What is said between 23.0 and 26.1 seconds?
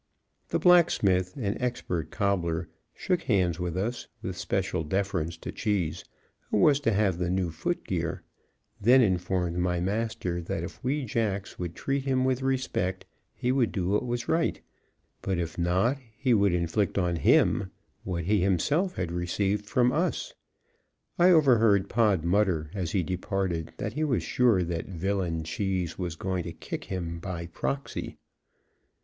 departed that he was sure that villain Cheese